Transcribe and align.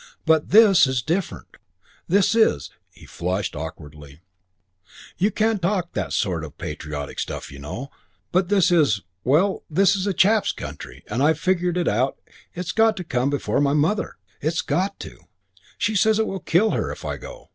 But 0.25 0.49
this 0.49 0.87
is 0.87 1.03
different. 1.03 1.57
This 2.07 2.33
is" 2.33 2.71
He 2.99 3.05
flushed 3.05 3.55
awkwardly 3.55 4.21
"you 5.19 5.29
can't 5.29 5.61
talk 5.61 5.93
that 5.93 6.11
sort 6.11 6.43
of 6.43 6.57
patriotic 6.57 7.19
stuff, 7.19 7.51
you 7.51 7.59
know, 7.59 7.91
but 8.31 8.49
this 8.49 8.71
is, 8.71 9.03
well 9.23 9.61
this 9.69 9.95
is 9.95 10.07
a 10.07 10.11
chap's 10.15 10.53
country, 10.53 11.03
and 11.07 11.21
I've 11.21 11.37
figured 11.39 11.77
it 11.77 11.87
out 11.87 12.17
it's 12.55 12.71
got 12.71 12.97
to 12.97 13.03
come 13.03 13.29
before 13.29 13.61
my 13.61 13.73
mother. 13.73 14.17
It's 14.41 14.61
got 14.63 14.99
to. 15.01 15.19
She 15.77 15.93
says 15.95 16.17
it 16.17 16.25
will 16.25 16.39
kill 16.39 16.71
her 16.71 16.91
if 16.91 17.05
I 17.05 17.17
go. 17.17 17.49